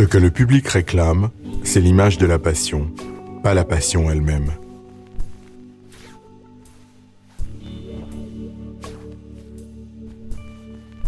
[0.00, 1.28] Ce que le public réclame,
[1.62, 2.90] c'est l'image de la passion,
[3.42, 4.50] pas la passion elle-même.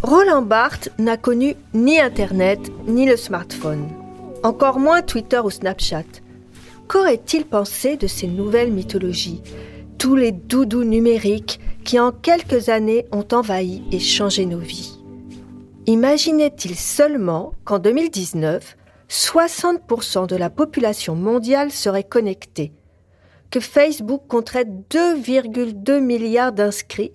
[0.03, 3.89] Roland Barthes n'a connu ni Internet ni le smartphone,
[4.43, 6.21] encore moins Twitter ou Snapchat.
[6.87, 9.41] Qu'aurait-il pensé de ces nouvelles mythologies,
[9.97, 14.99] tous les doudous numériques qui en quelques années ont envahi et changé nos vies
[15.87, 18.77] Imaginait-il seulement qu'en 2019,
[19.13, 22.73] 60% de la population mondiale serait connectée,
[23.51, 27.13] que Facebook compterait 2,2 milliards d'inscrits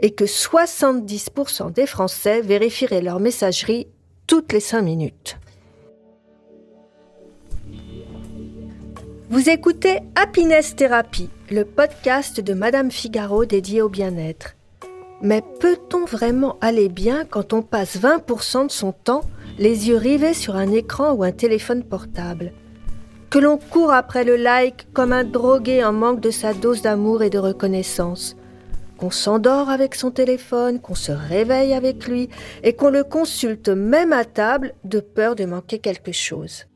[0.00, 3.86] et que 70% des Français vérifieraient leur messagerie
[4.26, 5.38] toutes les 5 minutes.
[9.30, 14.56] Vous écoutez Happiness Therapy, le podcast de Madame Figaro dédié au bien-être.
[15.22, 19.22] Mais peut-on vraiment aller bien quand on passe 20% de son temps
[19.58, 22.52] les yeux rivés sur un écran ou un téléphone portable
[23.30, 27.22] Que l'on court après le like comme un drogué en manque de sa dose d'amour
[27.22, 28.36] et de reconnaissance
[28.98, 32.28] qu'on s'endort avec son téléphone, qu'on se réveille avec lui
[32.62, 36.66] et qu'on le consulte même à table de peur de manquer quelque chose.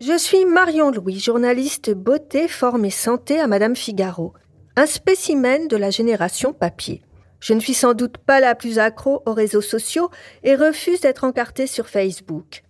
[0.00, 4.32] Je suis Marion Louis, journaliste beauté, forme et santé à Madame Figaro,
[4.76, 7.02] un spécimen de la génération papier.
[7.44, 10.08] Je ne suis sans doute pas la plus accro aux réseaux sociaux
[10.44, 12.62] et refuse d'être encartée sur Facebook.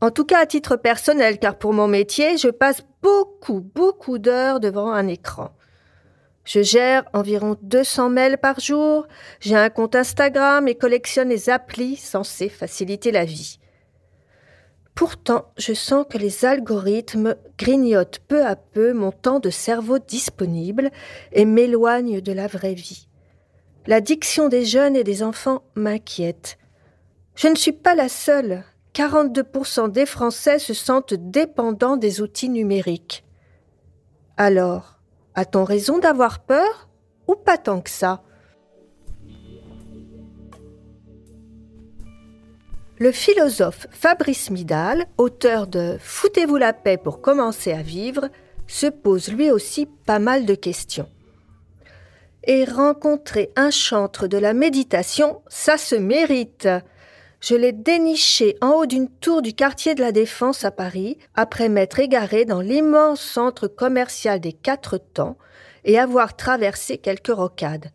[0.00, 4.58] En tout cas à titre personnel, car pour mon métier, je passe beaucoup, beaucoup d'heures
[4.58, 5.50] devant un écran.
[6.46, 9.06] Je gère environ 200 mails par jour,
[9.38, 13.58] j'ai un compte Instagram et collectionne les applis censées faciliter la vie.
[14.94, 20.90] Pourtant, je sens que les algorithmes grignotent peu à peu mon temps de cerveau disponible
[21.32, 23.09] et m'éloignent de la vraie vie.
[23.90, 26.58] L'addiction des jeunes et des enfants m'inquiète.
[27.34, 28.62] Je ne suis pas la seule.
[28.94, 33.24] 42% des Français se sentent dépendants des outils numériques.
[34.36, 35.00] Alors,
[35.34, 36.88] a-t-on raison d'avoir peur
[37.26, 38.22] ou pas tant que ça?
[42.96, 48.28] Le philosophe Fabrice Midal, auteur de Foutez-vous la paix pour commencer à vivre,
[48.68, 51.08] se pose lui aussi pas mal de questions.
[52.44, 56.68] Et rencontrer un chantre de la méditation, ça se mérite.
[57.40, 61.68] Je l'ai déniché en haut d'une tour du quartier de la Défense à Paris, après
[61.68, 65.36] m'être égaré dans l'immense centre commercial des Quatre Temps
[65.84, 67.90] et avoir traversé quelques rocades.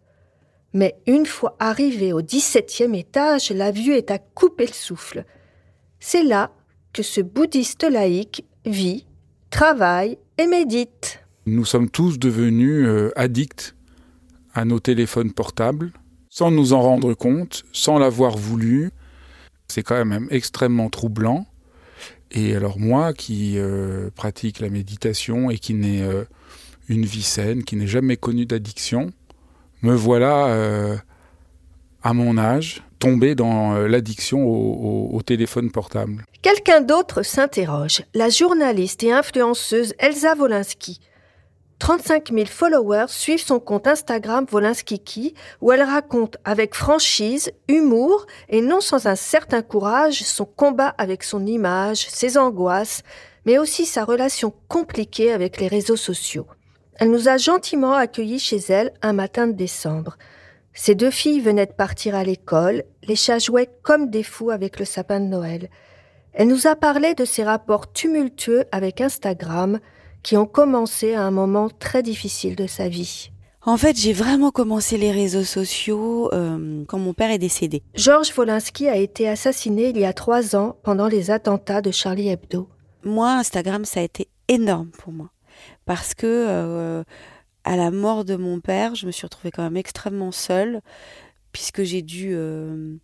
[0.73, 5.25] Mais une fois arrivé au 17e étage, la vue est à couper le souffle.
[5.99, 6.51] C'est là
[6.91, 9.05] que ce bouddhiste laïque vit,
[9.51, 11.19] travaille et médite.
[11.45, 13.74] Nous sommes tous devenus euh, addicts
[14.55, 15.91] à nos téléphones portables,
[16.29, 18.91] sans nous en rendre compte, sans l'avoir voulu.
[19.67, 21.45] C'est quand même extrêmement troublant.
[22.31, 26.23] Et alors moi qui euh, pratique la méditation et qui n'ai euh,
[26.87, 29.11] une vie saine, qui n'ai jamais connu d'addiction,
[29.81, 30.95] me voilà euh,
[32.01, 36.25] à mon âge tombé dans l'addiction au, au, téléphone portable.
[36.41, 38.03] Quelqu'un d'autre s'interroge.
[38.13, 40.99] La journaliste et influenceuse Elsa Wolinski
[41.79, 48.61] 35 000 followers suivent son compte Instagram Volinskiki où elle raconte avec franchise, humour et
[48.61, 53.03] non sans un certain courage son combat avec son image, ses angoisses,
[53.45, 56.47] mais aussi sa relation compliquée avec les réseaux sociaux.
[56.95, 60.17] Elle nous a gentiment accueillis chez elle un matin de décembre.
[60.73, 64.79] Ses deux filles venaient de partir à l'école, les chats jouaient comme des fous avec
[64.79, 65.69] le sapin de Noël.
[66.33, 69.79] Elle nous a parlé de ses rapports tumultueux avec Instagram,
[70.25, 73.29] qui ont commencé à un moment très difficile de sa vie.
[73.61, 77.83] En fait, j'ai vraiment commencé les réseaux sociaux euh, quand mon père est décédé.
[77.93, 82.29] Georges Wolinski a été assassiné il y a trois ans pendant les attentats de Charlie
[82.29, 82.67] Hebdo.
[83.03, 85.29] Moi, Instagram, ça a été énorme pour moi.
[85.85, 87.03] Parce que euh,
[87.63, 90.81] à la mort de mon père, je me suis retrouvée quand même extrêmement seule,
[91.51, 92.95] puisque j'ai dû, euh,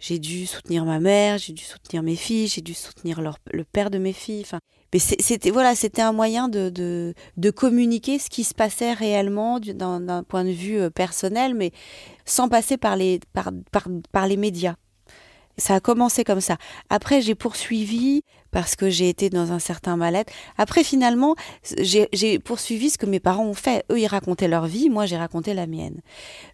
[0.00, 3.90] j'ai dû soutenir ma mère, j'ai dû soutenir mes filles, j'ai dû soutenir le père
[3.90, 4.40] de mes filles.
[4.40, 4.58] Enfin,
[4.92, 9.60] mais c'était voilà, c'était un moyen de, de, de, communiquer ce qui se passait réellement
[9.60, 11.70] d'un point de vue euh, personnel, mais
[12.24, 14.74] sans passer par les, par, par, par les médias.
[15.60, 16.56] Ça a commencé comme ça.
[16.88, 20.32] Après, j'ai poursuivi parce que j'ai été dans un certain mal-être.
[20.58, 21.36] Après, finalement,
[21.82, 23.84] j'ai poursuivi ce que mes parents ont fait.
[23.92, 26.00] Eux, ils racontaient leur vie, moi, j'ai raconté la mienne.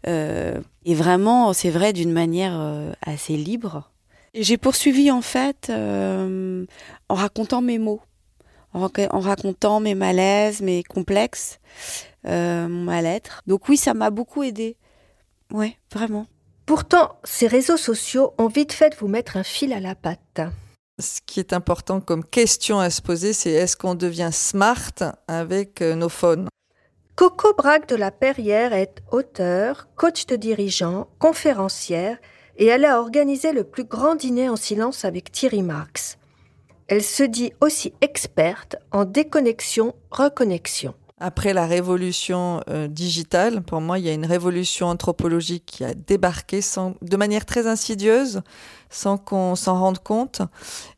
[0.06, 3.90] Euh, et vraiment, c'est vrai, d'une manière euh, assez libre.
[4.34, 6.66] J'ai poursuivi, en fait, euh,
[7.08, 8.02] en racontant mes mots
[8.74, 11.60] en, racontant mes malaises, mes complexes,
[12.24, 13.42] mon mal-être.
[13.46, 14.76] Donc oui, ça m'a beaucoup aidé.
[15.50, 16.26] Ouais, vraiment.
[16.66, 20.40] Pourtant, ces réseaux sociaux ont vite fait de vous mettre un fil à la patte.
[21.00, 24.92] Ce qui est important comme question à se poser, c'est est-ce qu'on devient smart
[25.28, 26.48] avec euh, nos phones?
[27.14, 32.18] Coco Braque de la Perrière est auteur, coach de dirigeants, conférencière
[32.56, 36.18] et elle a organisé le plus grand dîner en silence avec Thierry Marx.
[36.88, 40.94] Elle se dit aussi experte en déconnexion-reconnexion.
[41.18, 45.94] Après la révolution euh, digitale, pour moi, il y a une révolution anthropologique qui a
[45.94, 48.42] débarqué sans, de manière très insidieuse,
[48.90, 50.42] sans qu'on s'en rende compte.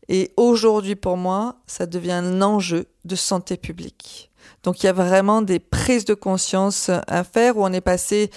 [0.09, 4.32] Et aujourd'hui, pour moi, ça devient un enjeu de santé publique.
[4.65, 8.31] Donc il y a vraiment des prises de conscience à faire où on est passé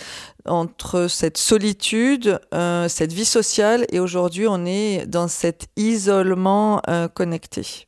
[0.45, 7.07] entre cette solitude, euh, cette vie sociale, et aujourd'hui on est dans cet isolement euh,
[7.07, 7.85] connecté.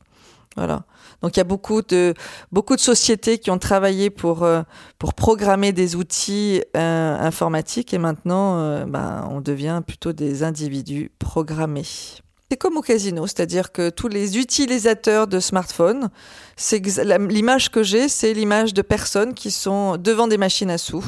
[0.56, 0.84] Voilà.
[1.22, 2.14] Donc il y a beaucoup de
[2.52, 4.62] beaucoup de sociétés qui ont travaillé pour euh,
[4.98, 11.86] pour programmer des outils informatiques et maintenant ben, on devient plutôt des individus programmés.
[12.50, 16.10] C'est comme au casino, c'est-à-dire que tous les utilisateurs de smartphones,
[17.28, 21.04] l'image que j'ai, c'est l'image de personnes qui sont devant des machines à sous.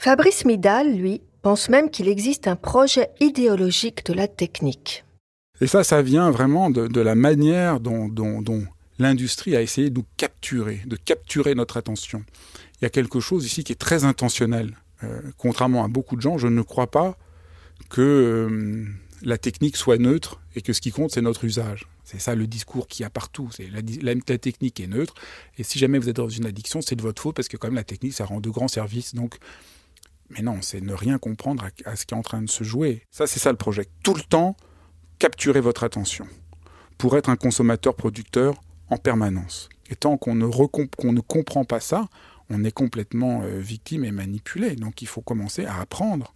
[0.00, 5.04] Fabrice Midal, lui, pense même qu'il existe un projet idéologique de la technique.
[5.60, 8.10] Et ça, ça vient vraiment de, la manière dont,
[8.98, 12.24] l'industrie a essayé de nous capturer, de capturer notre attention.
[12.80, 14.76] Il y a quelque chose ici qui est très intentionnel.
[15.02, 17.16] Euh, contrairement à beaucoup de gens, je ne crois pas
[17.88, 18.86] que euh,
[19.22, 21.86] la technique soit neutre et que ce qui compte, c'est notre usage.
[22.04, 23.48] C'est ça le discours qu'il y a partout.
[24.02, 25.14] La, technique est neutre.
[25.56, 27.68] Et si jamais vous êtes dans une addiction, c'est de votre faute parce que quand
[27.68, 29.14] même la technique, ça rend de grands services.
[29.14, 29.38] Donc,
[30.28, 33.02] mais non, c'est ne rien comprendre à, ce qui est en train de se jouer.
[33.10, 33.86] Ça, c'est ça le projet.
[34.02, 34.56] Tout le temps,
[35.18, 36.26] capturer votre attention
[36.98, 38.60] pour être un consommateur-producteur
[38.90, 39.68] en permanence.
[39.90, 42.06] Et tant qu'on ne, ne comprend pas ça,
[42.50, 44.76] on est complètement euh, victime et manipulé.
[44.76, 46.32] Donc il faut commencer à apprendre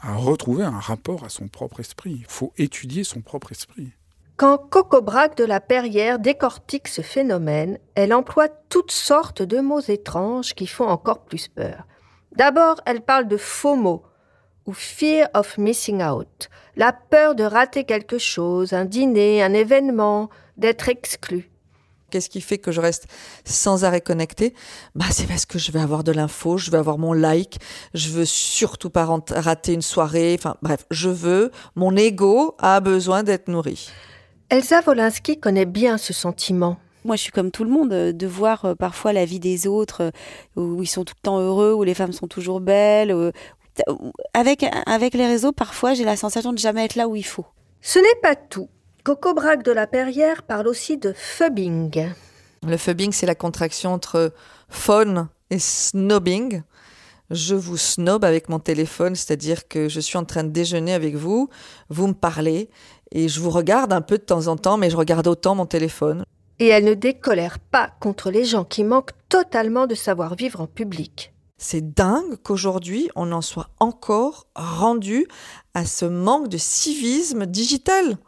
[0.00, 2.18] à retrouver un rapport à son propre esprit.
[2.20, 3.92] Il faut étudier son propre esprit.
[4.36, 9.80] Quand Coco Braque de la Perrière décortique ce phénomène, elle emploie toutes sortes de mots
[9.80, 11.86] étranges qui font encore plus peur.
[12.32, 14.02] D'abord, elle parle de FOMO,
[14.66, 20.28] ou Fear of Missing Out, la peur de rater quelque chose, un dîner, un événement,
[20.58, 21.50] d'être exclu.
[22.16, 23.08] Qu'est-ce qui fait que je reste
[23.44, 24.54] sans arrêt connecté
[24.94, 27.58] bah, C'est parce que je vais avoir de l'info, je vais avoir mon like,
[27.92, 30.34] je veux surtout pas rater une soirée.
[30.38, 33.90] Enfin bref, je veux, mon ego a besoin d'être nourri.
[34.48, 36.78] Elsa Wolinski connaît bien ce sentiment.
[37.04, 39.66] Moi, je suis comme tout le monde, euh, de voir euh, parfois la vie des
[39.66, 40.10] autres, euh,
[40.56, 43.14] où ils sont tout le temps heureux, où les femmes sont toujours belles.
[44.32, 47.44] Avec, avec les réseaux, parfois, j'ai la sensation de jamais être là où il faut.
[47.82, 48.70] Ce n'est pas tout.
[49.06, 52.08] Coco Braque de la Perrière parle aussi de phubbing.
[52.66, 54.32] Le phubbing, c'est la contraction entre
[54.68, 56.62] phone et snobbing.
[57.30, 61.14] Je vous snob avec mon téléphone, c'est-à-dire que je suis en train de déjeuner avec
[61.14, 61.48] vous,
[61.88, 62.68] vous me parlez,
[63.12, 65.66] et je vous regarde un peu de temps en temps, mais je regarde autant mon
[65.66, 66.24] téléphone.
[66.58, 71.32] Et elle ne décolère pas contre les gens qui manquent totalement de savoir-vivre en public.
[71.58, 75.28] C'est dingue qu'aujourd'hui on en soit encore rendu
[75.74, 78.18] à ce manque de civisme digital.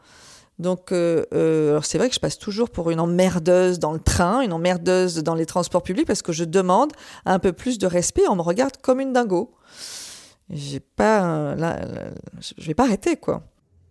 [0.59, 4.41] Donc, euh, euh, c'est vrai que je passe toujours pour une emmerdeuse dans le train,
[4.41, 6.93] une emmerdeuse dans les transports publics, parce que je demande
[7.27, 8.23] un peu plus de respect.
[8.29, 9.53] On me regarde comme une dingo.
[10.51, 11.55] J'ai pas,
[12.59, 13.43] je vais pas arrêter, quoi.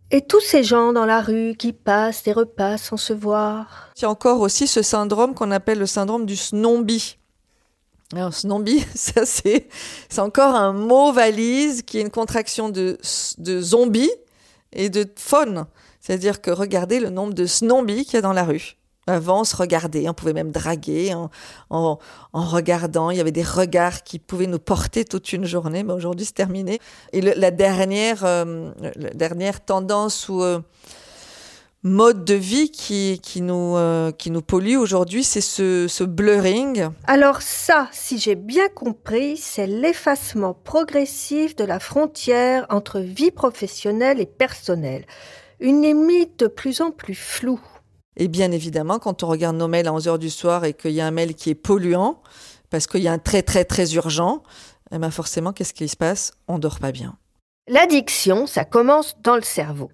[0.09, 3.91] Et tous ces gens dans la rue qui passent et repassent sans se voir.
[3.97, 7.17] Il y a encore aussi ce syndrome qu'on appelle le syndrome du snombi.
[8.13, 9.67] Alors, snombi, ça c'est,
[10.09, 12.97] c'est encore un mot valise qui est une contraction de,
[13.37, 14.11] de zombie
[14.71, 15.65] et de faune.
[16.07, 18.77] C'est-à-dire que regardez le nombre de snobbies qu'il y a dans la rue.
[19.07, 21.29] Avant, on se regardait, on pouvait même draguer en,
[21.69, 21.99] en,
[22.31, 23.09] regardant.
[23.09, 26.31] Il y avait des regards qui pouvaient nous porter toute une journée, mais aujourd'hui, c'est
[26.31, 26.79] terminé.
[27.11, 28.71] Et la, dernière, euh,
[29.15, 30.61] dernière tendance ou euh,
[31.83, 36.87] mode de vie qui, qui, nous, euh, qui nous pollue aujourd'hui, c'est ce, ce blurring.
[37.05, 44.21] Alors ça, si j'ai bien compris, c'est l'effacement progressif de la frontière entre vie professionnelle
[44.21, 45.03] et personnelle
[45.59, 47.61] une limite de plus en plus floue.
[48.15, 51.01] Et bien évidemment, quand on regarde nos mails à 11h du soir et qu'il y
[51.01, 52.21] a un mail qui est polluant,
[52.69, 54.43] parce qu'il y a un très très très urgent,
[54.91, 56.33] eh ben forcément, qu'est-ce qui se passe?
[56.47, 57.15] On dort pas bien.
[57.67, 59.91] L'addiction, ça commence dans le cerveau.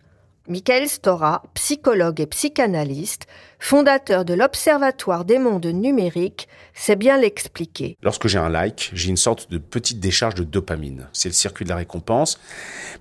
[0.48, 3.28] Michael Stora, psychologue et psychanalyste,
[3.60, 7.98] fondateur de l'Observatoire des mondes numériques, sait bien l'expliquer.
[8.04, 11.08] Lorsque j'ai un like, j'ai une sorte de petite décharge de dopamine.
[11.14, 12.40] C'est le circuit de la récompense,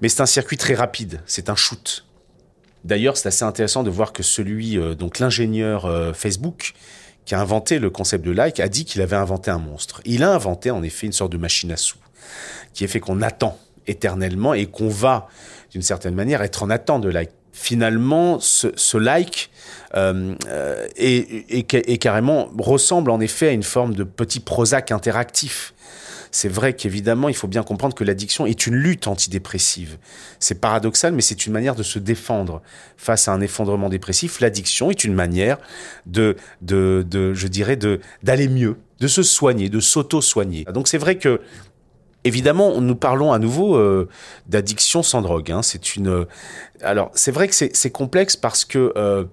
[0.01, 2.05] mais c'est un circuit très rapide, c'est un shoot.
[2.85, 6.75] D'ailleurs, c'est assez intéressant de voir que celui, euh, donc l'ingénieur euh, Facebook,
[7.25, 10.01] qui a inventé le concept de like, a dit qu'il avait inventé un monstre.
[10.05, 11.99] Il a inventé en effet une sorte de machine à sous,
[12.75, 15.29] qui est fait qu'on attend éternellement et qu'on va,
[15.71, 17.31] d'une certaine manière, être en attente de like.
[17.53, 19.51] finalement, ce, like
[19.95, 21.65] euh, euh, et,
[21.99, 25.72] carrément ressemble en effet à une forme de petit Prozac interactif.
[26.33, 29.99] C'est vrai qu'évidemment, il faut bien comprendre que l'addiction est une lutte antidépressive.
[30.41, 32.63] C'est paradoxal, mais c'est une manière de se défendre
[32.97, 34.41] face à un effondrement dépressif.
[34.41, 35.59] L'addiction est une manière
[36.07, 40.65] de, de, de je dirais, de d'aller mieux, de se soigner, de s'auto-soigner.
[40.73, 41.41] Donc c'est vrai que
[42.25, 44.09] Évidemment, nous parlons à nouveau euh,
[44.47, 45.51] d'addiction sans drogue.
[45.51, 45.63] Hein.
[45.63, 46.09] C'est une.
[46.09, 46.25] Euh,
[46.81, 49.25] alors, c'est vrai que c'est complexe parce que, euh,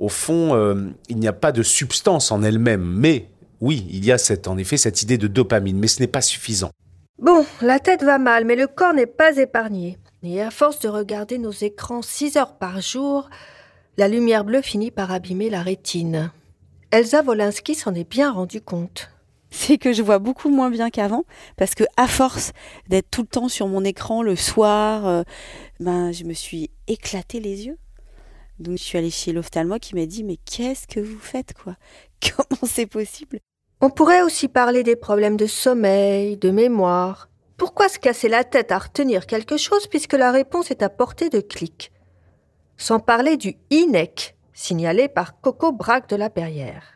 [0.00, 2.82] au fond, il n'y a pas de substance en elle-même.
[2.82, 3.28] Mais
[3.64, 6.20] oui, il y a cette, en effet cette idée de dopamine, mais ce n'est pas
[6.20, 6.70] suffisant.
[7.18, 9.96] Bon, la tête va mal, mais le corps n'est pas épargné.
[10.22, 13.30] Et à force de regarder nos écrans six heures par jour,
[13.96, 16.30] la lumière bleue finit par abîmer la rétine.
[16.90, 19.10] Elsa Wolinski s'en est bien rendue compte
[19.54, 21.22] c'est que je vois beaucoup moins bien qu'avant
[21.56, 22.52] parce que à force
[22.88, 25.22] d'être tout le temps sur mon écran le soir, euh,
[25.78, 27.78] ben je me suis éclaté les yeux.
[28.58, 31.76] Donc je suis allée chez l'ophtalmo qui m'a dit mais qu'est-ce que vous faites quoi?
[32.20, 33.38] Comment c'est possible?
[33.84, 37.28] On pourrait aussi parler des problèmes de sommeil, de mémoire.
[37.58, 41.28] Pourquoi se casser la tête à retenir quelque chose puisque la réponse est à portée
[41.28, 41.92] de clic?
[42.78, 46.94] Sans parler du INEC, signalé par Coco Braque de la Perrière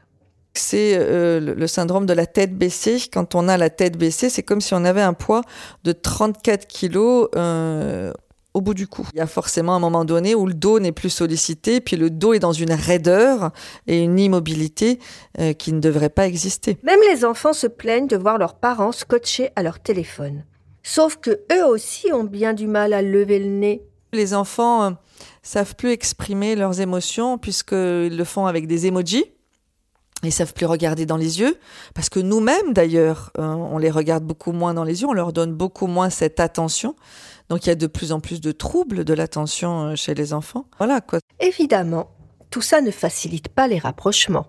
[0.54, 2.99] c'est euh, le syndrome de la tête baissée.
[3.12, 5.42] Quand on a la tête baissée, c'est comme si on avait un poids
[5.85, 8.12] de 34 kilos euh,
[8.59, 9.09] au bout du cou.
[9.15, 12.11] Il y a forcément un moment donné où le dos n'est plus sollicité, puis le
[12.11, 13.53] dos est dans une raideur
[13.87, 14.99] et une immobilité
[15.38, 16.77] euh, qui ne devrait pas exister.
[16.83, 20.45] Même les enfants se plaignent de voir leurs parents scotchés à leur téléphone.
[20.83, 23.83] Sauf que eux aussi ont bien du mal à lever le nez.
[24.12, 24.95] Les enfants
[25.43, 29.27] savent plus exprimer leurs émotions puisqu'ils le font avec des emojis.
[30.25, 31.57] Ils savent plus regarder dans les yeux,
[31.95, 35.33] parce que nous-mêmes d'ailleurs, euh, on les regarde beaucoup moins dans les yeux, on leur
[35.33, 36.97] donne beaucoup moins cette attention.
[37.49, 40.33] Donc il y a de plus en plus de troubles de l'attention euh, chez les
[40.33, 40.67] enfants.
[40.78, 41.21] Voilà quoi.
[41.40, 42.11] Évidemment,
[42.50, 44.47] tout ça ne facilite pas les rapprochements.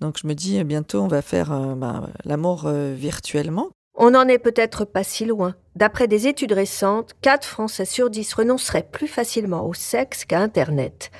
[0.00, 3.70] Donc je me dis bientôt on va faire euh, bah, l'amour virtuellement.
[3.96, 5.54] On n'en est peut-être pas si loin.
[5.76, 11.12] D'après des études récentes, 4 Français sur 10 renonceraient plus facilement au sexe qu'à Internet.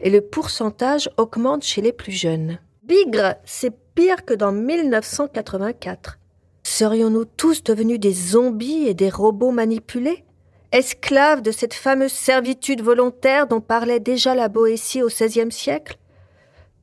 [0.00, 2.58] Et le pourcentage augmente chez les plus jeunes.
[2.82, 6.18] Bigre, c'est pire que dans 1984.
[6.62, 10.24] Serions-nous tous devenus des zombies et des robots manipulés?
[10.70, 15.96] Esclaves de cette fameuse servitude volontaire dont parlait déjà la Boétie au XVIe siècle?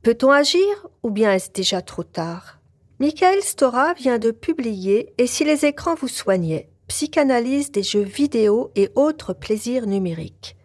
[0.02, 2.58] Peut-on agir ou bien est-ce déjà trop tard?
[2.98, 8.72] Michael Stora vient de publier Et si les écrans vous soignaient Psychanalyse des jeux vidéo
[8.74, 10.56] et autres plaisirs numériques.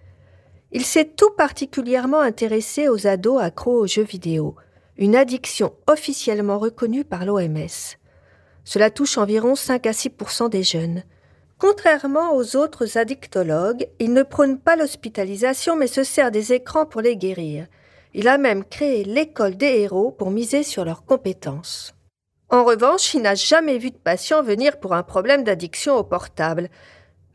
[0.71, 4.55] Il s'est tout particulièrement intéressé aux ados accros aux jeux vidéo
[4.97, 7.97] une addiction officiellement reconnue par l'OMS.
[8.63, 10.09] Cela touche environ 5 à 6
[10.51, 11.03] des jeunes.
[11.61, 17.01] Contrairement aux autres addictologues, il ne prône pas l'hospitalisation mais se sert des écrans pour
[17.01, 17.67] les guérir.
[18.15, 21.93] Il a même créé l'école des héros pour miser sur leurs compétences.
[22.49, 26.67] En revanche, il n'a jamais vu de patient venir pour un problème d'addiction au portable,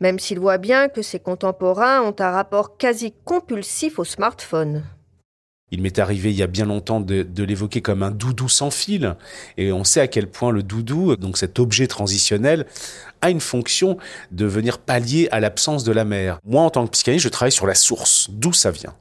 [0.00, 4.82] même s'il voit bien que ses contemporains ont un rapport quasi compulsif au smartphone.
[5.72, 9.16] Il m'est arrivé il y a bien longtemps de, l'évoquer comme un doudou sans fil,
[9.56, 12.66] et on sait à quel point le doudou, donc cet objet transitionnel,
[13.20, 13.96] a une fonction
[14.30, 16.38] de venir pallier à l'absence de la mère.
[16.44, 18.94] Moi, en tant que psychanalyste, je travaille sur la source, d'où ça vient?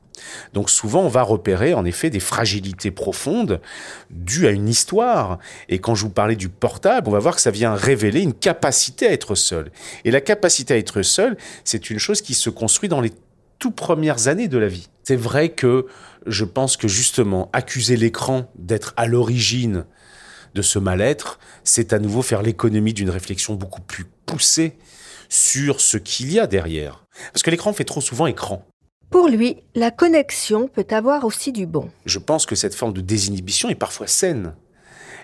[0.54, 3.62] Donc souvent, on va repérer en effet des fragilités profondes
[4.10, 5.40] dues à une histoire.
[5.70, 8.34] Et quand je vous parlais du portable, on va voir que ça vient révéler une
[8.34, 9.72] capacité à être seul.
[10.04, 13.12] Et la capacité à être seul, c'est une chose qui se construit dans les
[13.60, 14.90] tout premières années de la vie.
[15.04, 15.86] C'est vrai que
[16.26, 19.86] je pense que justement, accuser l'écran d'être à l'origine
[20.56, 24.78] de ce mal-être, c'est à nouveau faire l'économie d'une réflexion beaucoup plus poussée
[25.30, 27.06] sur ce qu'il y a derrière.
[27.34, 28.66] Parce que l'écran fait trop souvent écran.
[29.10, 31.90] Pour lui, la connexion peut avoir aussi du bon.
[32.06, 34.54] Je pense que cette forme de désinhibition est parfois saine.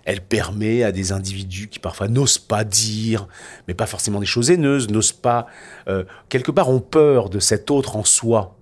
[0.05, 3.27] Elle permet à des individus qui parfois n'osent pas dire,
[3.67, 5.48] mais pas forcément des choses haineuses, n'osent pas,
[5.88, 8.58] euh, quelque part ont peur de cet autre en soi,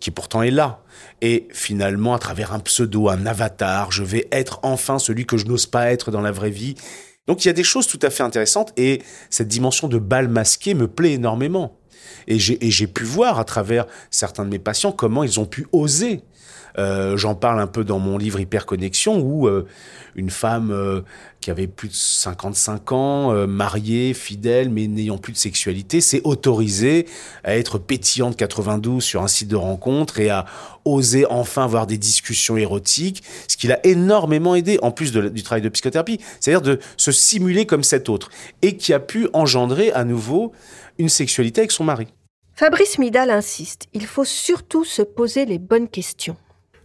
[0.00, 0.82] qui pourtant est là.
[1.20, 5.46] Et finalement, à travers un pseudo, un avatar, je vais être enfin celui que je
[5.46, 6.74] n'ose pas être dans la vraie vie.
[7.26, 10.28] Donc il y a des choses tout à fait intéressantes et cette dimension de bal
[10.28, 11.78] masqué me plaît énormément.
[12.26, 16.22] Et j'ai pu voir à travers certains de mes patients comment ils ont pu oser
[16.78, 19.66] euh, j'en parle un peu dans mon livre Hyperconnexion où euh,
[20.14, 21.02] une femme euh,
[21.40, 27.06] qui avait plus de 55 ans, mariée, fidèle, mais n'ayant plus de sexualité, s'est autorisée
[27.42, 30.44] à être pétillante 92 sur un site de rencontre et à
[30.84, 35.62] oser enfin avoir des discussions érotiques, ce qui l'a énormément aidé, en plus du travail
[35.62, 38.30] de psychothérapie, c'est-à-dire de se simuler comme cet autre,
[38.62, 40.52] et qui a pu engendrer à nouveau
[40.98, 42.06] une sexualité avec son mari.
[42.54, 46.36] Fabrice Midal insiste, il faut surtout se poser les bonnes questions.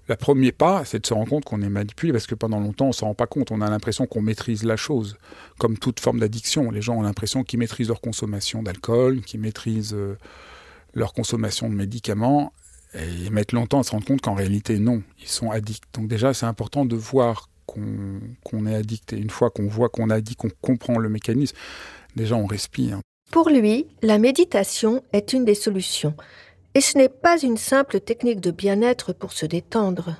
[0.08, 2.86] Le premier pas, c'est de se rendre compte qu'on est manipulé parce que pendant longtemps,
[2.86, 3.52] on ne s'en rend pas compte.
[3.52, 5.18] On a l'impression qu'on maîtrise la chose.
[5.60, 9.94] Comme toute forme d'addiction, les gens ont l'impression qu'ils maîtrisent leur consommation d'alcool, qu'ils maîtrisent
[9.94, 10.18] euh,
[10.94, 12.54] leur consommation de médicaments.
[12.94, 15.84] Et ils mettent longtemps à se rendre compte qu'en réalité, non, ils sont addicts.
[15.94, 19.12] Donc déjà, c'est important de voir qu'on est addict.
[19.12, 21.58] Et une fois qu'on voit qu'on est addict, qu'on comprend le mécanisme,
[22.16, 23.02] déjà, on respire.
[23.32, 26.16] Pour lui, la méditation est une des solutions.
[26.74, 30.16] Et ce n'est pas une simple technique de bien-être pour se détendre.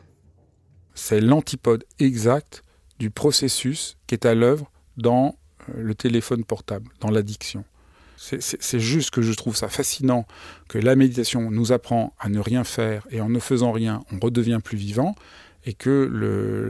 [0.94, 2.64] C'est l'antipode exact
[3.00, 5.38] du processus qui est à l'œuvre dans
[5.70, 7.64] euh, le téléphone portable, dans l'addiction.
[8.20, 10.26] C'est juste que je trouve ça fascinant
[10.68, 14.18] que la méditation nous apprend à ne rien faire et en ne faisant rien, on
[14.18, 15.14] redevient plus vivant
[15.68, 16.10] et que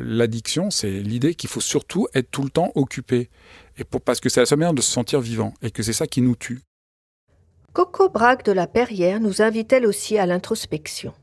[0.03, 3.29] l'addiction, c'est l'idée qu'il faut surtout être tout le temps occupé
[3.77, 5.93] et pour, parce que c'est la seule manière de se sentir vivant et que c'est
[5.93, 6.61] ça qui nous tue.
[7.73, 11.13] Coco Braque de la Perrière nous invite elle aussi à l'introspection.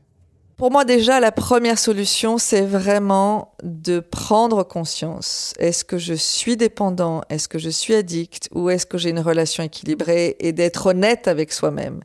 [0.55, 5.53] Pour moi déjà, la première solution, c'est vraiment de prendre conscience.
[5.59, 7.23] Est-ce que je suis dépendant?
[7.29, 8.47] Est-ce que je suis addict?
[8.53, 10.37] Ou est-ce que j'ai une relation équilibrée?
[10.39, 11.99] Et d'être honnête avec soi-même.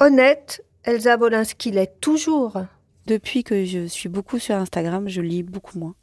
[0.00, 2.62] Honnête, Elsa Wolinski l'est toujours.
[3.06, 5.94] Depuis que je suis beaucoup sur Instagram, je lis beaucoup moins.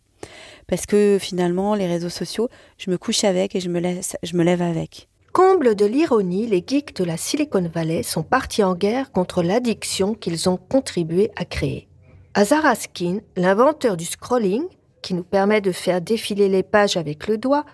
[0.68, 5.08] Parce que finalement, les réseaux sociaux, je me couche avec et je me, lève avec.
[5.32, 10.14] Comble de l'ironie, les geeks de la Silicon Valley sont partis en guerre contre l'addiction
[10.14, 11.88] qu'ils ont contribué à créer.
[12.34, 14.64] Hazar Askin, l'inventeur du scrolling,
[15.02, 17.66] qui nous permet de faire défiler les pages avec le doigt,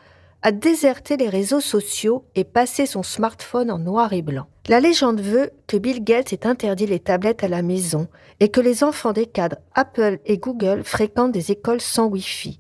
[0.46, 4.46] a déserté les réseaux sociaux et passé son smartphone en noir et blanc.
[4.68, 8.08] La légende veut que Bill Gates ait interdit les tablettes à la maison
[8.40, 12.60] et que les enfants des cadres Apple et Google fréquentent des écoles sans Wi-Fi.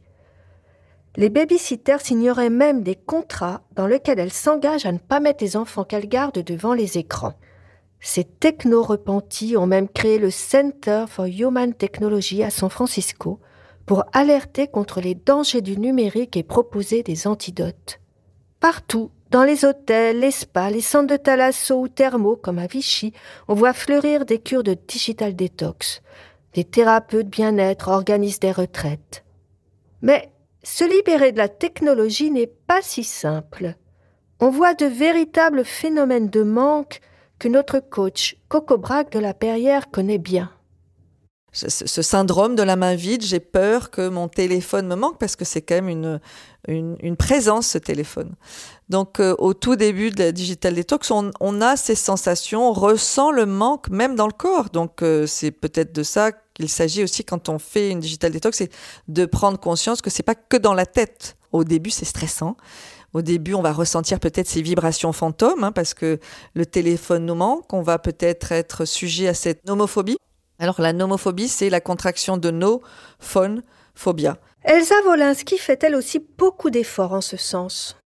[1.15, 5.55] Les babysitters signeraient même des contrats dans lesquels elles s'engagent à ne pas mettre les
[5.55, 7.35] enfants qu'elles gardent devant les écrans.
[7.99, 13.39] Ces techno-repentis ont même créé le Center for Human Technology à San Francisco
[13.85, 17.99] pour alerter contre les dangers du numérique et proposer des antidotes.
[18.59, 23.13] Partout, dans les hôtels, les spas, les centres de thalasso ou thermaux comme à Vichy,
[23.47, 26.01] on voit fleurir des cures de digital detox.
[26.53, 29.23] Des thérapeutes bien-être organisent des retraites.
[30.01, 30.31] Mais
[30.63, 33.75] se libérer de la technologie n'est pas si simple.
[34.39, 37.01] On voit de véritables phénomènes de manque
[37.39, 40.54] que notre coach Coco Braque de la Perrière connaît bien.
[41.55, 45.45] Ce, syndrome de la main vide, j'ai peur que mon téléphone me manque parce que
[45.45, 46.19] c'est quand même une,
[46.67, 48.35] une, présence, ce téléphone.
[48.89, 53.31] Donc, euh, au tout début de la Digital Detox, on, a ces sensations, on ressent
[53.31, 54.69] le manque même dans le corps.
[54.69, 58.57] Donc, euh, c'est peut-être de ça qu'il s'agit aussi quand on fait une digital detox,
[58.57, 58.71] c'est
[59.07, 61.37] de prendre conscience que c'est pas que dans la tête.
[61.53, 62.57] Au début, c'est stressant.
[63.13, 66.19] Au début, on va ressentir peut-être ces vibrations fantômes hein, parce que
[66.53, 67.71] le téléphone nous manque.
[67.71, 70.17] On va peut-être être sujet à cette nomophobie.
[70.59, 72.81] Alors la nomophobie, c'est la contraction de no,
[73.19, 73.61] phone,
[73.93, 74.37] phobia.
[74.63, 77.97] Elsa Wolinski fait elle aussi beaucoup d'efforts en ce sens?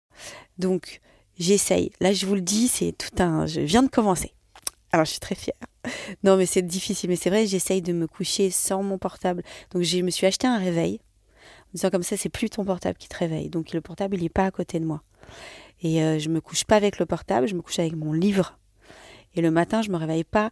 [0.58, 1.00] Donc,
[1.38, 1.92] j'essaye.
[2.02, 3.46] Là, je vous le dis, c'est tout un.
[3.46, 4.34] Je viens de commencer.
[4.92, 5.56] Alors, je suis très fière.
[6.24, 7.10] Non, mais c'est difficile.
[7.10, 9.44] Mais c'est vrai, j'essaye de me coucher sans mon portable.
[9.72, 11.00] Donc, je me suis acheté un réveil.
[11.68, 13.50] En disant comme ça, c'est plus ton portable qui te réveille.
[13.50, 15.02] Donc, le portable, il n'est pas à côté de moi.
[15.82, 18.58] Et euh, je me couche pas avec le portable, je me couche avec mon livre.
[19.36, 20.50] Et le matin, je me réveille pas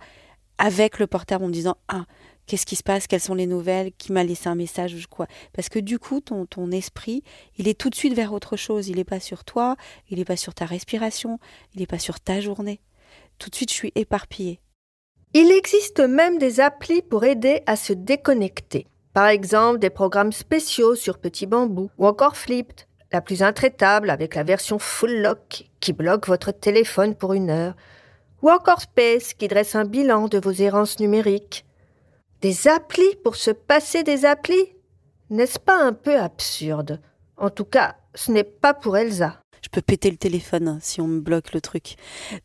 [0.58, 2.06] avec le portable en me disant Ah,
[2.46, 3.08] qu'est-ce qui se passe?
[3.08, 3.92] Quelles sont les nouvelles?
[3.98, 5.28] Qui m'a laissé un message ou quoi?
[5.54, 7.24] Parce que du coup, ton, ton esprit,
[7.58, 8.88] il est tout de suite vers autre chose.
[8.88, 9.76] Il n'est pas sur toi,
[10.10, 11.40] il n'est pas sur ta respiration,
[11.74, 12.80] il n'est pas sur ta journée.
[13.38, 14.60] Tout de suite, je suis éparpillée.
[15.34, 18.88] Il existe même des applis pour aider à se déconnecter.
[19.14, 24.36] Par exemple, des programmes spéciaux sur Petit Bambou ou encore Flipped, la plus intraitable avec
[24.36, 27.76] la version Full Lock qui bloque votre téléphone pour une heure,
[28.42, 31.66] ou encore Space qui dresse un bilan de vos errances numériques.
[32.42, 34.76] Des applis pour se passer des applis?
[35.30, 37.02] N'est-ce pas un peu absurde?
[37.36, 41.02] En tout cas, ce n'est pas pour Elsa je peux péter le téléphone hein, si
[41.02, 41.96] on me bloque le truc.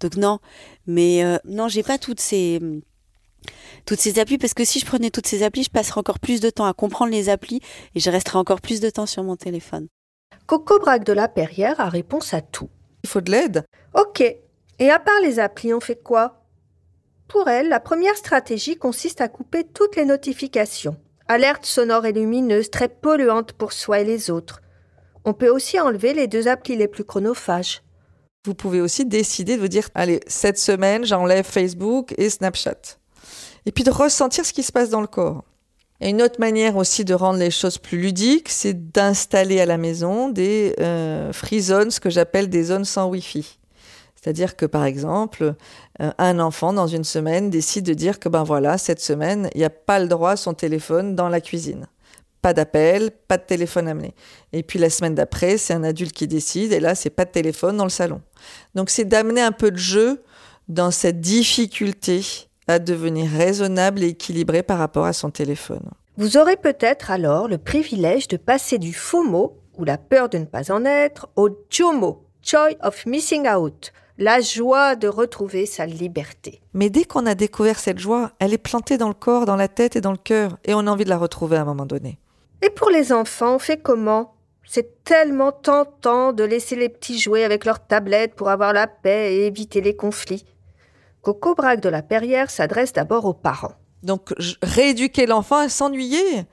[0.00, 0.40] Donc non,
[0.86, 2.60] mais euh, non, j'ai pas toutes ces
[3.86, 6.40] toutes ces applis parce que si je prenais toutes ces applis, je passerais encore plus
[6.40, 7.60] de temps à comprendre les applis
[7.94, 9.88] et je resterais encore plus de temps sur mon téléphone.
[10.46, 12.68] Coco Braque de la Perrière a réponse à tout.
[13.04, 13.64] Il faut de l'aide.
[13.94, 14.22] Ok.
[14.82, 16.42] Et à part les applis, on fait quoi?
[17.28, 20.96] Pour elle, la première stratégie consiste à couper toutes les notifications.
[21.28, 24.60] Alertes sonores et lumineuses très polluantes pour soi et les autres.
[25.24, 27.84] On peut aussi enlever les deux applis les plus chronophages.
[28.44, 32.98] Vous pouvez aussi décider de vous dire, allez, cette semaine, j'enlève Facebook et Snapchat.
[33.66, 35.44] Et puis de ressentir ce qui se passe dans le corps.
[36.00, 39.78] Et une autre manière aussi de rendre les choses plus ludiques, c'est d'installer à la
[39.78, 43.60] maison des euh, free zones, ce que j'appelle des zones sans Wi-Fi.
[44.22, 45.54] C'est-à-dire que par exemple,
[46.00, 49.58] euh, un enfant dans une semaine décide de dire que ben voilà, cette semaine, il
[49.58, 51.86] n'y a pas le droit à son téléphone dans la cuisine.
[52.40, 54.14] Pas d'appel, pas de téléphone amené.
[54.52, 57.30] Et puis la semaine d'après, c'est un adulte qui décide et là, c'est pas de
[57.30, 58.20] téléphone dans le salon.
[58.74, 60.22] Donc c'est d'amener un peu de jeu
[60.68, 62.24] dans cette difficulté
[62.68, 65.90] à devenir raisonnable et équilibré par rapport à son téléphone.
[66.16, 70.44] Vous aurez peut-être alors le privilège de passer du FOMO, ou la peur de ne
[70.44, 76.60] pas en être, au JOMO, Joy of Missing Out, la joie de retrouver sa liberté.
[76.74, 79.66] Mais dès qu'on a découvert cette joie, elle est plantée dans le corps, dans la
[79.66, 81.86] tête et dans le cœur, et on a envie de la retrouver à un moment
[81.86, 82.18] donné.
[82.62, 84.34] Et pour les enfants, on fait comment?
[84.64, 89.34] C'est tellement tentant de laisser les petits jouer avec leurs tablettes pour avoir la paix
[89.34, 90.44] et éviter les conflits.
[91.20, 93.74] Coco Braque de la Perrière s'adresse d'abord aux parents.
[94.04, 94.32] Donc,
[94.62, 96.44] rééduquer l'enfant à s'ennuyer.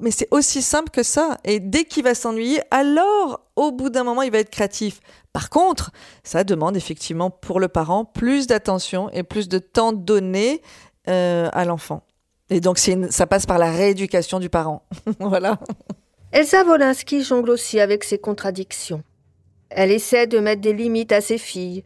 [0.00, 1.38] mais c'est aussi simple que ça.
[1.44, 5.00] Et dès qu'il va s'ennuyer, alors, au bout d'un moment, il va être créatif.
[5.38, 5.92] Par contre,
[6.24, 10.62] ça demande effectivement pour le parent plus d'attention et plus de temps donné
[11.06, 12.02] euh, à l'enfant.
[12.50, 14.82] Et donc, ça passe par la rééducation du parent.
[15.20, 15.60] voilà.
[16.32, 19.04] Elsa Wolinski jongle aussi avec ses contradictions.
[19.70, 21.84] Elle essaie de mettre des limites à ses filles,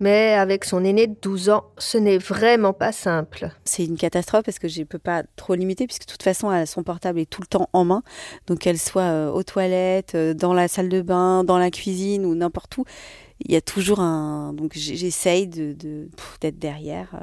[0.00, 3.50] mais avec son aîné de 12 ans, ce n'est vraiment pas simple.
[3.64, 6.50] C'est une catastrophe parce que je ne peux pas trop limiter puisque de toute façon,
[6.66, 8.02] son portable est tout le temps en main.
[8.46, 12.26] Donc qu'elle soit euh, aux toilettes, euh, dans la salle de bain, dans la cuisine
[12.26, 12.84] ou n'importe où,
[13.44, 14.52] il y a toujours un...
[14.52, 15.76] Donc j'essaye de,
[16.40, 17.22] d'être derrière.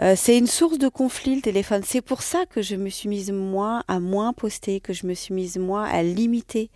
[0.00, 1.82] Euh, c'est une source de conflit le téléphone.
[1.84, 5.14] C'est pour ça que je me suis mise moi à moins poster, que je me
[5.14, 6.70] suis mise moi à limiter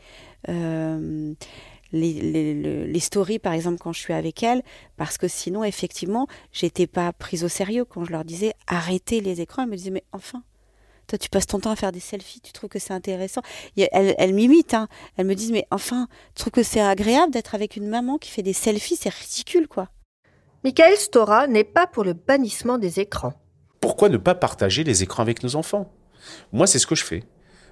[1.92, 4.62] les, les, stories, par exemple, quand je suis avec elle,
[4.96, 9.40] parce que sinon, effectivement, j'étais pas prise au sérieux quand je leur disais arrêtez les
[9.40, 9.62] écrans.
[9.62, 10.42] Elle me disait mais enfin,
[11.06, 13.42] toi, tu passes ton temps à faire des selfies, tu trouves que c'est intéressant.
[13.76, 14.88] Elle, elle m'imite, hein.
[15.16, 18.30] Elle me dit mais enfin, tu trouves que c'est agréable d'être avec une maman qui
[18.30, 19.88] fait des selfies, c'est ridicule, quoi.
[20.64, 23.34] Michael Stora n'est pas pour le bannissement des écrans.
[23.80, 25.92] Pourquoi ne pas partager les écrans avec nos enfants?
[26.52, 27.22] Moi, c'est ce que je fais.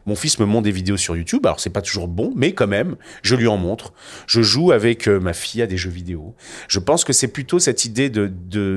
[0.07, 2.67] Mon fils me montre des vidéos sur YouTube, alors c'est pas toujours bon, mais quand
[2.67, 3.93] même, je lui en montre.
[4.27, 6.35] Je joue avec euh, ma fille à des jeux vidéo.
[6.69, 8.33] Je pense que c'est plutôt cette idée de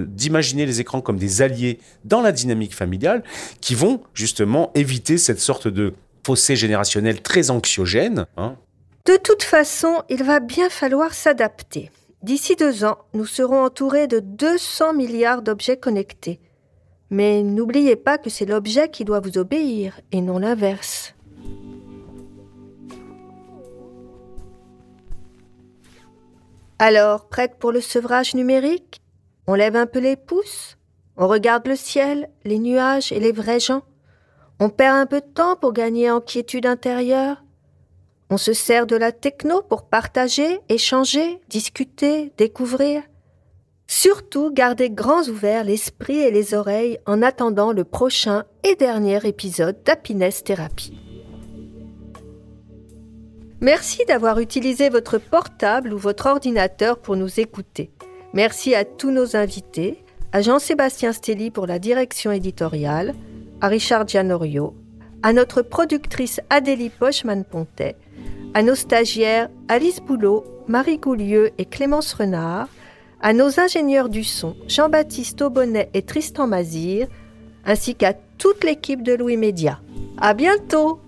[0.10, 3.24] d'imaginer les écrans comme des alliés dans la dynamique familiale
[3.62, 5.94] qui vont justement éviter cette sorte de
[6.26, 8.26] fossé générationnel très anxiogène.
[8.38, 8.56] Hein.
[9.06, 11.92] De toute façon, il va bien falloir s'adapter.
[12.24, 16.40] D'ici deux ans, nous serons entourés de 200 milliards d'objets connectés.
[17.10, 21.16] Mais n'oubliez pas que c'est l'objet qui doit vous obéir et non l'inverse.
[26.80, 29.02] Alors, prête pour le sevrage numérique?
[29.48, 30.78] On lève un peu les pouces
[31.16, 33.82] On regarde le ciel, les nuages et les vrais gens.
[34.60, 37.44] On perd un peu de temps pour gagner en quiétude intérieure.
[38.30, 43.02] On se sert de la techno pour partager, échanger, discuter, découvrir.
[43.88, 49.82] Surtout, gardez grands ouverts l'esprit et les oreilles en attendant le prochain et dernier épisode
[49.84, 51.07] d'Happiness Therapy.
[53.60, 57.90] Merci d'avoir utilisé votre portable ou votre ordinateur pour nous écouter.
[58.34, 63.16] Merci à tous nos invités, à Jean-Sébastien Stelly pour la direction éditoriale,
[63.60, 64.76] à Richard Gianorio,
[65.24, 67.96] à notre productrice Adélie Pochman-Pontet,
[68.54, 72.68] à nos stagiaires Alice Boulot, Marie Goulieu et Clémence Renard,
[73.22, 77.08] à nos ingénieurs du son Jean-Baptiste Aubonnet et Tristan Mazir,
[77.66, 79.80] ainsi qu'à toute l'équipe de Louis Média.
[80.20, 81.00] À bientôt!